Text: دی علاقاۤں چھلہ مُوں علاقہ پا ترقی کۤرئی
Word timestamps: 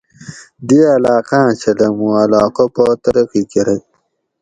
دی 0.67 0.79
علاقاۤں 0.95 1.49
چھلہ 1.59 1.87
مُوں 1.97 2.13
علاقہ 2.23 2.65
پا 2.73 2.85
ترقی 3.03 3.41
کۤرئی 3.51 3.79